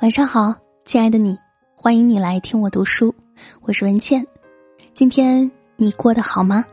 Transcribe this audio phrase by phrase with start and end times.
[0.00, 1.36] 晚上好，亲爱的你，
[1.74, 3.12] 欢迎你来听我读书，
[3.62, 4.24] 我是文倩。
[4.94, 6.64] 今天你过得好吗？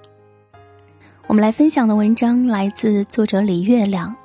[1.26, 4.16] 我们来分享的文章来自作者李月亮。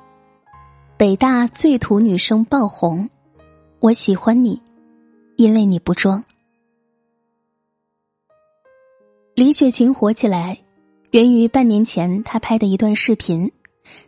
[0.97, 3.09] 北大最土女生爆红，
[3.79, 4.61] 我喜欢你，
[5.35, 6.23] 因为你不装。
[9.33, 10.55] 李雪琴火起来，
[11.09, 13.51] 源于半年前她拍的一段视频。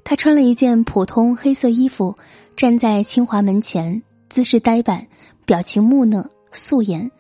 [0.04, 2.16] 她穿了一件普通黑色衣服，
[2.56, 4.00] 站在清华门前。
[4.34, 5.06] 姿势呆板，
[5.46, 7.12] 表情木讷，素颜，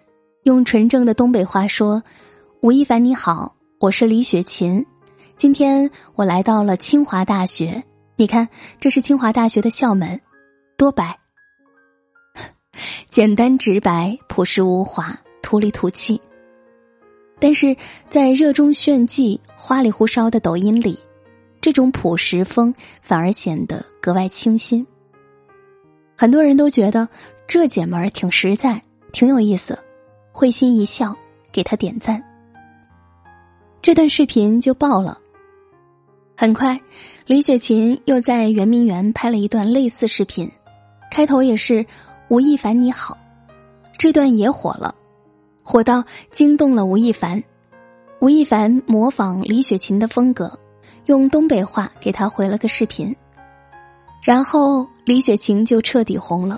[0.45, 2.01] 用纯正的东北话说
[2.63, 4.83] ：“吴亦凡你好，我是李雪琴，
[5.37, 7.83] 今天我来到了清华大学，
[8.15, 8.49] 你看
[8.79, 10.19] 这是清华大学的校门，
[10.75, 11.15] 多白，
[13.09, 16.19] 简单直白，朴实无华，土里土气。
[17.39, 17.77] 但是
[18.09, 20.97] 在热衷炫技、花里胡哨的抖音里，
[21.61, 24.83] 这种朴实风反而显得格外清新。”
[26.15, 27.07] 很多人都觉得
[27.47, 29.77] 这姐们儿挺实在，挺有意思，
[30.31, 31.15] 会心一笑，
[31.51, 32.23] 给她点赞。
[33.81, 35.19] 这段视频就爆了。
[36.35, 36.79] 很快，
[37.25, 40.49] 李雪琴又在圆明园拍了一段类似视频，
[41.11, 41.85] 开头也是
[42.29, 43.17] “吴亦凡你好”，
[43.97, 44.95] 这段也火了，
[45.63, 47.43] 火到惊动了吴亦凡。
[48.19, 50.57] 吴亦凡模仿李雪琴的风格，
[51.05, 53.13] 用东北话给他回了个视频。
[54.23, 56.57] 然后李雪琴就彻底红了，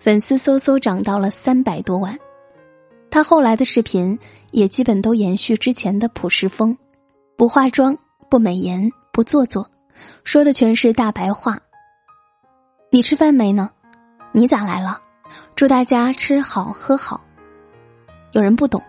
[0.00, 2.18] 粉丝嗖嗖涨到了三百多万。
[3.08, 4.18] 她后来的视频
[4.50, 6.76] 也基本都延续之前的朴实风，
[7.36, 7.96] 不化妆、
[8.28, 9.70] 不美颜、不做作，
[10.24, 11.56] 说的全是大白话。
[12.90, 13.70] 你吃饭没呢？
[14.32, 15.00] 你咋来了？
[15.54, 17.20] 祝大家吃好喝好。
[18.32, 18.82] 有人不懂，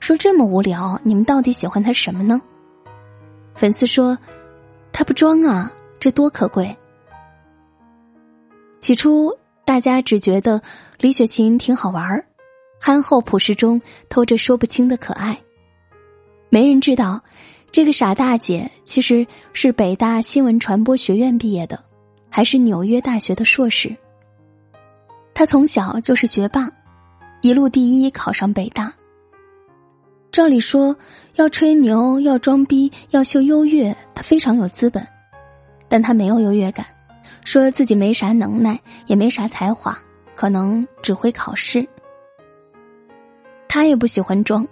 [0.00, 2.40] 说这么无聊，你们到底喜欢他什么呢？
[3.54, 4.16] 粉丝说，
[4.92, 6.74] 他不装啊，这多可贵。
[8.90, 10.60] 起初，大家只觉得
[10.98, 12.24] 李雪琴挺好玩儿，
[12.80, 15.38] 憨厚朴实中透着说不清的可爱。
[16.48, 17.22] 没人知道，
[17.70, 21.84] 这个傻大姐其实是北大新闻传播学院毕业的，
[22.28, 23.94] 还是纽约大学的硕士。
[25.34, 26.68] 她从小就是学霸，
[27.42, 28.92] 一路第一考上北大。
[30.32, 30.96] 照理说，
[31.36, 35.06] 要吹牛、要装逼、要秀优越，她非常有资本，
[35.88, 36.84] 但她没有优越感。
[37.44, 39.96] 说自己没啥能耐，也没啥才华，
[40.34, 41.86] 可能只会考试。
[43.68, 44.66] 他也不喜欢装，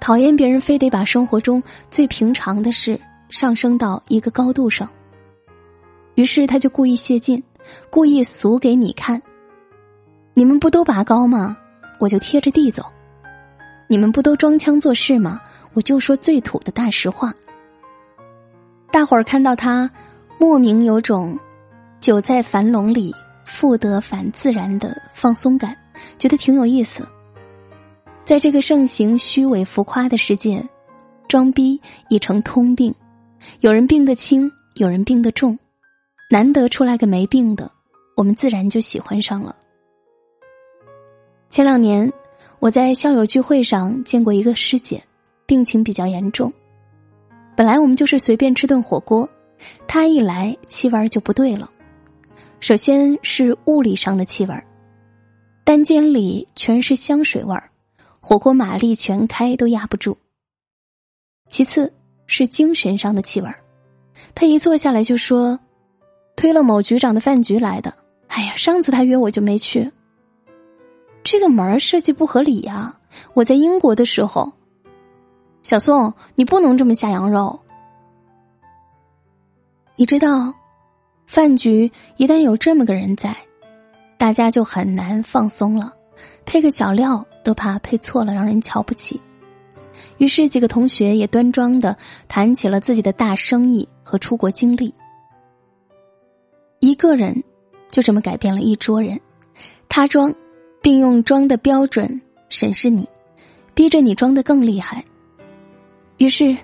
[0.00, 2.98] 讨厌别人非得把生活中最平常的事
[3.28, 4.88] 上升到一个高度上。
[6.14, 7.42] 于是他就故意泄劲，
[7.90, 9.20] 故意俗给你看。
[10.34, 11.56] 你们不都拔高吗？
[11.98, 12.84] 我就贴着地走。
[13.86, 15.40] 你们不都装腔作势吗？
[15.74, 17.32] 我就说最土的大实话。
[18.90, 19.90] 大伙儿看到他，
[20.38, 21.38] 莫名有种。
[22.02, 23.14] 久在樊笼里，
[23.44, 25.76] 复得返自然的放松感，
[26.18, 27.06] 觉得挺有意思。
[28.24, 30.68] 在这个盛行虚伪浮夸的世界，
[31.28, 32.92] 装逼已成通病。
[33.60, 35.56] 有人病得轻，有人病得重，
[36.28, 37.70] 难得出来个没病的，
[38.16, 39.54] 我们自然就喜欢上了。
[41.50, 42.12] 前两年，
[42.58, 45.00] 我在校友聚会上见过一个师姐，
[45.46, 46.52] 病情比较严重。
[47.54, 49.28] 本来我们就是随便吃顿火锅，
[49.86, 51.70] 她一来气味就不对了。
[52.62, 54.54] 首先是物理上的气味，
[55.64, 57.60] 单间里全是香水味，
[58.20, 60.16] 火锅马力全开都压不住。
[61.50, 61.92] 其次
[62.28, 63.52] 是精神上的气味，
[64.32, 65.58] 他一坐下来就说
[66.36, 67.92] ：“推了某局长的饭局来的。”
[68.30, 69.90] 哎呀，上次他约我就没去。
[71.24, 72.96] 这个门设计不合理呀！
[73.34, 74.52] 我在英国的时候，
[75.64, 77.58] 小宋，你不能这么下羊肉。
[79.96, 80.54] 你知道？
[81.32, 83.34] 饭局一旦有这么个人在，
[84.18, 85.90] 大家就很难放松了，
[86.44, 89.18] 配个小料都怕配错了让人瞧不起。
[90.18, 91.96] 于是几个同学也端庄的
[92.28, 94.94] 谈起了自己的大生意和出国经历。
[96.80, 97.42] 一个人
[97.90, 99.18] 就这么改变了一桌人，
[99.88, 100.34] 他装，
[100.82, 102.20] 并用装的标准
[102.50, 103.08] 审视你，
[103.72, 105.02] 逼着你装的更厉害。
[106.18, 106.54] 于是，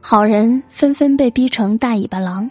[0.00, 2.50] 好人纷纷被逼成大尾巴狼。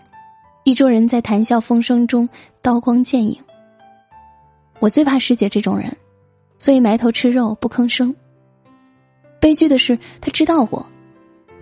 [0.64, 2.28] 一桌人在谈笑风生中
[2.62, 3.38] 刀光剑影。
[4.80, 5.96] 我最怕师姐这种人，
[6.58, 8.16] 所以埋头吃肉不吭声。
[9.42, 10.86] 悲剧的是，他知道我，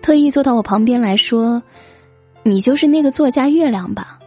[0.04, 1.64] 特意坐到我旁边来说
[2.44, 4.20] ：“你就是那个作家月亮吧？”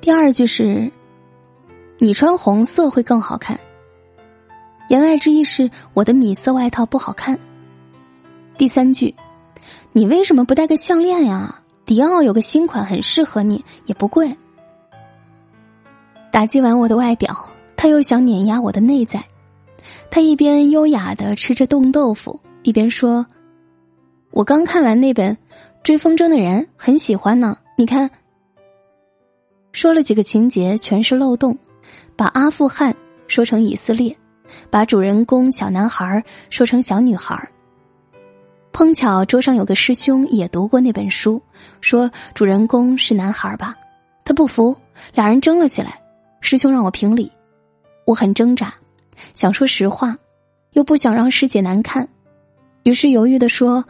[0.00, 0.90] 第二句是
[1.98, 3.58] ：“你穿红色会更好看。”
[4.90, 7.38] 言外之意是我的米色外套不好看。
[8.56, 9.14] 第三句
[9.92, 14.36] ：“你为什么不戴个项链呀？”迪奥有个新款很适合你，也不贵。
[16.30, 17.34] 打击完我的外表，
[17.76, 19.24] 他又想碾压我的内在。
[20.10, 23.26] 他一边优雅的吃着冻豆腐，一边说
[24.32, 25.34] ：“我刚看完那本
[25.82, 27.56] 《追风筝的人》，很喜欢呢。
[27.74, 28.10] 你看。”
[29.72, 31.56] 说了几个情节，全是漏洞，
[32.14, 32.94] 把阿富汗
[33.28, 34.14] 说成以色列，
[34.68, 37.48] 把主人公小男孩说成小女孩。
[38.72, 41.42] 碰巧桌上有个师兄也读过那本书，
[41.80, 43.76] 说主人公是男孩吧，
[44.24, 44.76] 他不服，
[45.14, 46.00] 俩人争了起来。
[46.40, 47.32] 师兄让我评理，
[48.06, 48.72] 我很挣扎，
[49.32, 50.16] 想说实话，
[50.74, 52.08] 又不想让师姐难看，
[52.84, 53.84] 于是犹豫的说：“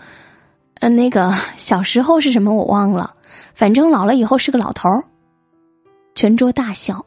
[0.80, 3.14] 呃，那个小时候是什么我忘了，
[3.52, 5.04] 反正老了以后是个老头儿。”
[6.16, 7.04] 全桌大笑。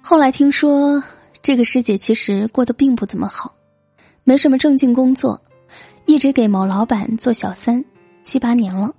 [0.00, 1.02] 后来听说，
[1.42, 3.52] 这个师姐其实过得并不怎么好，
[4.28, 5.40] 没什么正经工作，
[6.04, 7.84] 一直给某老板做小三，
[8.24, 8.92] 七八年了。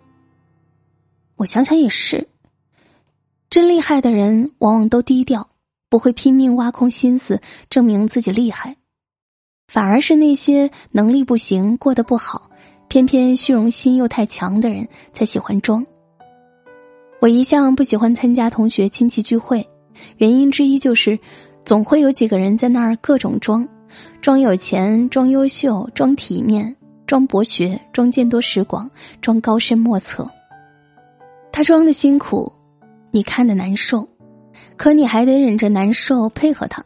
[1.35, 2.29] 我想想也是，
[3.49, 5.49] 真厉害的人往往都低调，
[5.89, 8.77] 不会拼命挖空心思证明自己厉害，
[9.67, 12.49] 反而是那些能力不行、过得不好，
[12.87, 15.85] 偏偏虚荣心又太强的人才喜欢装。
[17.19, 19.67] 我一向不喜欢参加同学亲戚聚会，
[20.19, 21.19] 原因之一就是，
[21.65, 23.67] 总会有几个人在那儿各种装，
[24.21, 26.75] 装有钱，装优秀，装体面，
[27.05, 28.89] 装博学，装见多识广，
[29.21, 30.29] 装高深莫测。
[31.51, 32.51] 他装的辛苦，
[33.11, 34.07] 你看的难受，
[34.75, 36.83] 可你还得忍着难受配合他。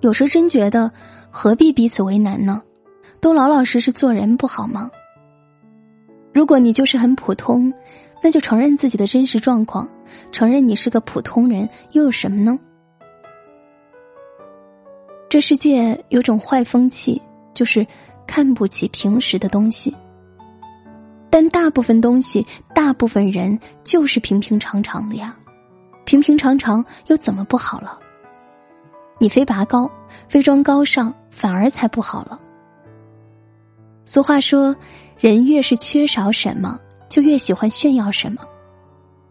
[0.00, 0.90] 有时真觉得，
[1.30, 2.62] 何必彼此为难呢？
[3.20, 4.90] 都老老实实做人不好吗？
[6.32, 7.72] 如果你就是很普通。
[8.22, 9.88] 那就承认自己的真实状况，
[10.30, 12.58] 承认你是个普通人，又有什么呢？
[15.30, 17.22] 这世界有种坏风气，
[17.54, 17.86] 就是
[18.26, 19.96] 看不起平时的东西。
[21.30, 22.44] 但大部分东西，
[22.74, 25.36] 大部分人就是平平常常的呀，
[26.04, 27.96] 平平常常又怎么不好了？
[29.20, 29.88] 你非拔高，
[30.26, 32.40] 非装高尚，反而才不好了。
[34.04, 34.74] 俗话说，
[35.16, 36.78] 人越是缺少什么。
[37.08, 38.38] 就越喜欢炫耀什么，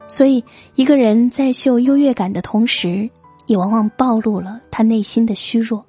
[0.05, 0.43] 所以
[0.75, 3.09] 一个人在秀优越感的同时，
[3.47, 5.85] 也往往暴露了他内心的虚弱。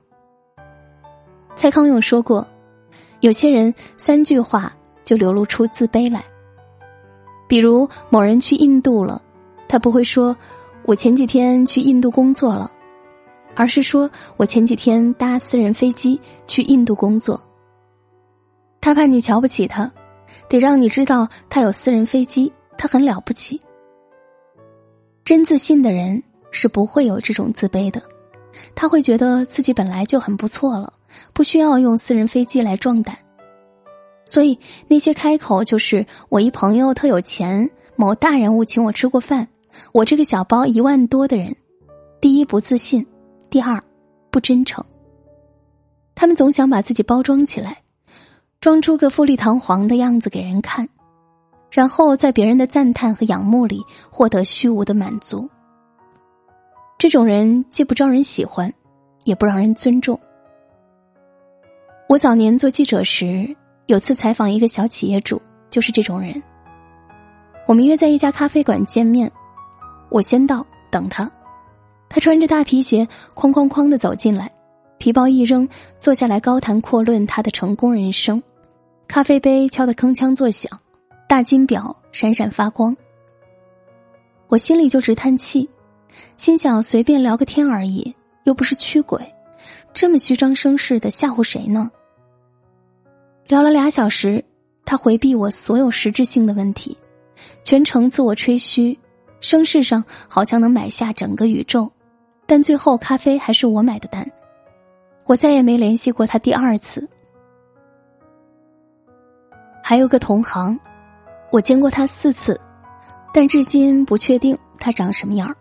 [1.61, 2.47] 蔡康永说过，
[3.21, 4.75] 有些人三句话
[5.05, 6.25] 就流露出自卑来。
[7.47, 9.21] 比如某人去印度了，
[9.69, 10.35] 他不会说
[10.89, 12.73] “我前几天去印度工作了”，
[13.55, 17.39] 而是说我前几天搭私人飞机去印度工作。
[18.81, 19.93] 他怕你瞧不起他。
[20.49, 23.61] 得让你知道，他有私人飞机，他很了不起。
[25.27, 28.03] 真自信的人是不会有这种自卑的，
[28.75, 30.91] 他会觉得自己本来就很不错了，
[31.33, 33.17] 不需要用私人飞机来壮胆。
[34.25, 34.59] 所以
[34.89, 39.49] 那些开口就是我一朋友特有钱，某大人物请我吃过饭，
[39.93, 41.57] 我这个小包一万多的人，
[42.21, 43.07] 第一不自信，
[43.49, 43.83] 第二
[44.31, 44.85] 不真诚。
[46.15, 47.79] 他们总想把自己包装起来。
[48.61, 50.87] 装出个富丽堂皇的样子给人看，
[51.71, 55.49] 然后在别人的赞叹和仰慕里获得虚无的满足。
[56.99, 58.71] 这种人既不招人喜欢，
[59.25, 60.21] 也不让人尊重。
[62.11, 63.55] 我早年做记者时，
[63.87, 65.41] 有次采访一个小企业主，
[65.71, 66.43] 就是这种人。
[67.69, 69.31] 我们约在一家咖啡馆见面，
[70.09, 71.31] 我先到等他，
[72.09, 74.51] 他穿着大皮鞋，哐哐哐的走进来，
[74.99, 75.69] 皮包一扔，
[76.01, 78.43] 坐下来高谈阔论他的成功人生。
[79.07, 80.69] 咖啡杯敲得铿锵作响，
[81.29, 82.97] 大金表闪闪发光。
[84.49, 85.71] 我心里就直叹气，
[86.37, 88.13] 心想随便聊个天而已，
[88.43, 89.25] 又不是驱鬼，
[89.95, 91.89] 这么虚张声势的吓唬谁呢？
[93.51, 94.45] 聊了俩小时，
[94.85, 96.97] 他回避我所有实质性的问题，
[97.65, 98.97] 全程自我吹嘘，
[99.41, 101.91] 声势上好像能买下整个宇宙，
[102.47, 104.25] 但最后咖啡还是我买的单。
[105.27, 107.09] 我再也没联系过他第二次。
[109.83, 110.79] 还有个同行，
[111.51, 112.57] 我见过他四次，
[113.35, 115.53] 但至今不确定他长什么样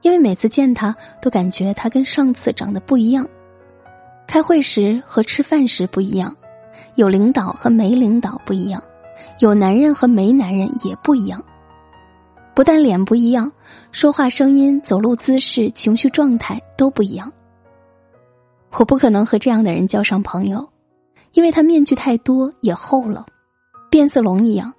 [0.00, 3.28] 因为每次见他都感觉他跟上次长得不一样。
[4.26, 6.34] 开会时和吃饭时不一样，
[6.94, 8.82] 有领导和没领导不一样，
[9.40, 11.42] 有男人和没男人也不一样。
[12.54, 13.50] 不但脸不一样，
[13.90, 17.32] 说话声音、走路姿势、情绪状态都不一样。
[18.76, 20.68] 我不可能和这样的人交上朋友，
[21.32, 23.26] 因为他面具太多也厚了。
[23.90, 24.72] 变色龙一样，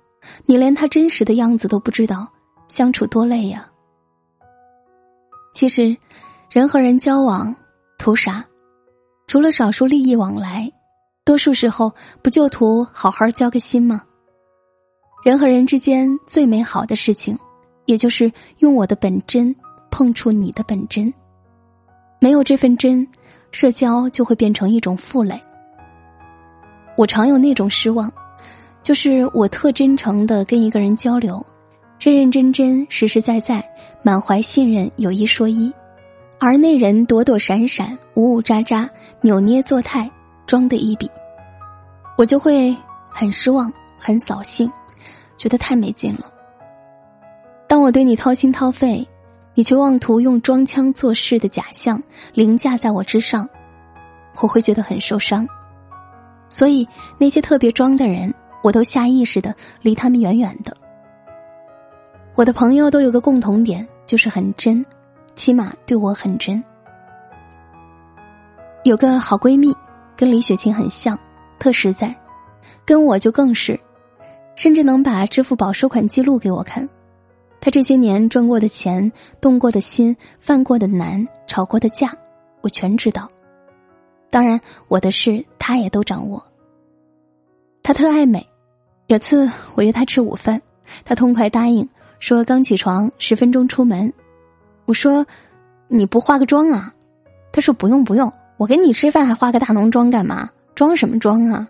[0.45, 2.27] 你连他真实的样子都不知道，
[2.67, 3.65] 相处多累呀！
[5.53, 5.95] 其实，
[6.49, 7.55] 人和人交往
[7.97, 8.43] 图啥？
[9.27, 10.71] 除了少数利益往来，
[11.25, 11.91] 多数时候
[12.21, 14.03] 不就图好好交个心吗？
[15.23, 17.35] 人和人之间最美好的事情，
[17.85, 19.53] 也就是用我的本真
[19.89, 21.11] 碰触你的本真。
[22.21, 23.07] 没有这份真，
[23.51, 25.41] 社交就会变成一种负累。
[26.95, 28.13] 我常有那种失望，
[28.83, 31.43] 就是我特真诚的跟一个人交流，
[31.99, 33.67] 认认真真、实实在在，
[34.03, 35.73] 满怀信任，有一说一，
[36.39, 38.87] 而那人躲躲闪闪、呜呜喳喳、
[39.21, 40.09] 扭捏作态，
[40.45, 41.09] 装的一笔，
[42.17, 42.75] 我就会
[43.09, 44.71] 很失望、很扫兴，
[45.37, 46.31] 觉得太没劲了。
[47.67, 49.07] 当我对你掏心掏肺。
[49.57, 53.47] 你却妄图用装腔作势的假象凌驾在我之上，
[54.41, 55.47] 我会觉得很受伤。
[56.49, 56.85] 所以
[57.17, 60.75] 那些特别装的人，我都下意识的离他们远远的。
[62.35, 64.85] 我的朋友都有个共同点，就是很真，
[65.35, 66.61] 起码对我很真。
[68.83, 69.73] 有个好闺蜜，
[70.15, 71.17] 跟李雪琴很像，
[71.59, 72.15] 特实在，
[72.85, 73.79] 跟我就更是，
[74.55, 76.87] 甚至能把支付宝收款记录给我看。
[77.59, 82.15] 他这些年赚过的钱、动过的心、犯过的难、吵过的架，
[82.61, 83.27] 我全知道。
[84.29, 86.45] 当然，我的事他也都掌握。
[87.81, 88.47] 他特爱美，
[89.07, 90.61] 有次我约他吃午饭，
[91.03, 91.87] 他痛快答应，
[92.19, 94.13] 说刚起床，十分钟出门。
[94.85, 95.25] 我说
[95.87, 96.93] ：“你不化个妆啊？”
[97.51, 100.49] 他说：“不用不用，我跟你吃饭还化个大浓妆干嘛？
[100.73, 101.67] 装什么装啊？”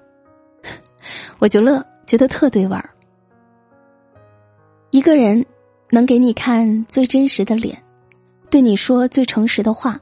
[1.39, 2.89] 我就乐，觉得特对味儿。
[4.91, 5.45] 一个人。
[5.91, 7.81] 能给你看最真实的脸，
[8.49, 9.97] 对你说最诚实的话，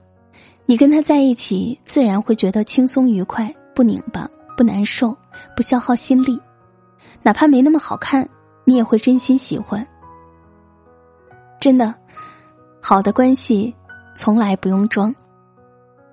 [0.66, 5.16] 你跟他在一起，自然会觉得轻松愉快，不拧巴，不难受，
[5.58, 6.40] 不消耗心力。
[7.22, 8.28] 哪怕没那么好看，
[8.64, 9.86] 你也会真心喜欢。
[11.60, 11.94] 真的，
[12.82, 13.76] 好的关系
[14.16, 15.14] 从来不用装，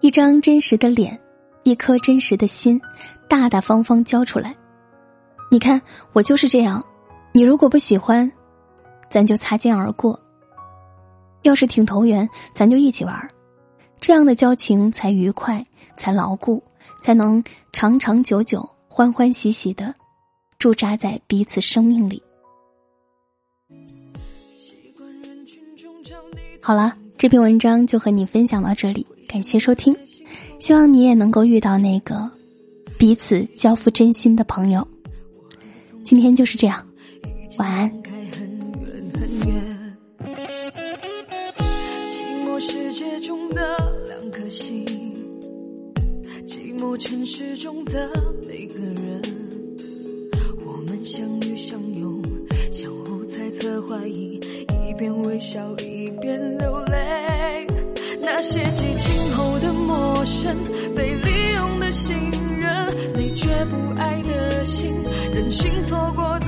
[0.00, 1.18] 一张真实的脸，
[1.62, 2.80] 一颗真实的心，
[3.28, 4.56] 大大方方交出来。
[5.50, 5.80] 你看，
[6.12, 6.84] 我就是这样。
[7.32, 8.30] 你如果不喜欢。
[9.10, 10.18] 咱就擦肩而过。
[11.42, 13.28] 要是挺投缘，咱就一起玩儿，
[14.00, 15.66] 这样的交情才愉快，
[15.96, 16.62] 才牢固，
[17.02, 17.42] 才能
[17.72, 19.92] 长长久久、欢欢喜喜的
[20.60, 22.22] 驻扎在彼此生命里。
[26.62, 29.96] 好了，这篇文章就和你分享到这里，感谢收听，
[30.58, 32.28] 希望你也能够遇到那个
[32.98, 34.84] 彼此交付真心的朋友。
[36.02, 36.84] 今天就是这样，
[37.56, 37.88] 晚安。
[42.62, 44.84] 世界中的两颗心，
[46.46, 48.10] 寂寞城市中的
[48.46, 49.22] 每个人，
[50.66, 52.22] 我们相遇相拥，
[52.70, 54.38] 相互猜测怀疑，
[54.86, 57.66] 一边微笑一边流泪。
[58.22, 59.19] 那些激情
[60.30, 60.56] 身，
[60.94, 62.16] 被利用的信
[62.58, 64.94] 任，你却不爱的心，
[65.34, 66.38] 任性错过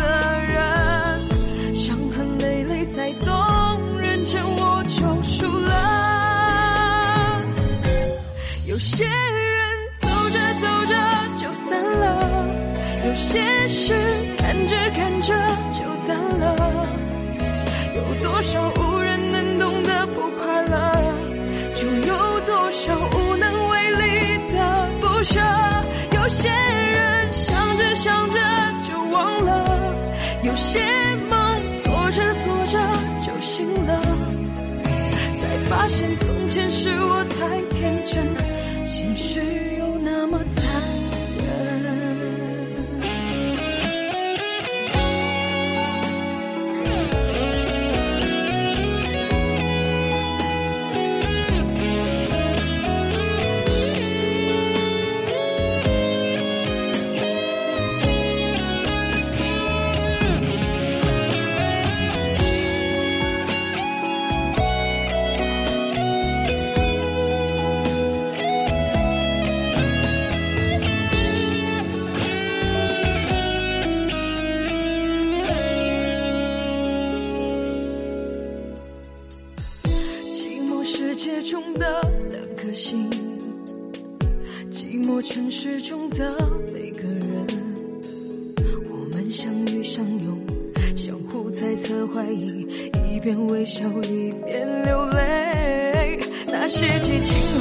[97.03, 97.52] 激情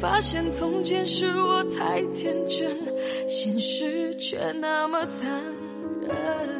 [0.00, 2.74] 发现从前是我太天真，
[3.28, 5.44] 现实却那么残
[6.00, 6.59] 忍。